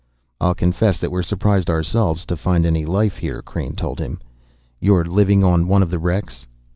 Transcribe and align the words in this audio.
"I'll 0.39 0.55
confess 0.55 0.97
that 0.97 1.11
we're 1.11 1.21
surprised 1.21 1.69
ourselves 1.69 2.25
to 2.25 2.35
find 2.35 2.65
any 2.65 2.85
life 2.85 3.17
here," 3.17 3.43
Crain 3.43 3.75
told 3.75 3.99
him. 3.99 4.17
"You're 4.79 5.05
living 5.05 5.43
on 5.43 5.67
one 5.67 5.83
of 5.83 5.91
the 5.91 5.99
wrecks?" 5.99 6.47